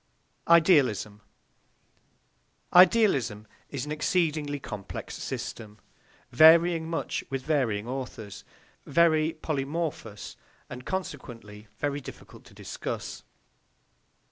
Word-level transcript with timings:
IDEALISM 0.47 1.21
Idealism 2.73 3.45
is 3.69 3.85
an 3.85 3.91
exceedingly 3.91 4.59
complex 4.59 5.13
system, 5.15 5.77
varying 6.31 6.89
much 6.89 7.23
with 7.29 7.43
varying 7.43 7.87
authors, 7.87 8.43
very 8.87 9.33
polymorphous, 9.43 10.37
and 10.71 10.87
consequently 10.87 11.67
very 11.77 12.01
difficult 12.01 12.45
to 12.45 12.55
discuss. 12.55 13.21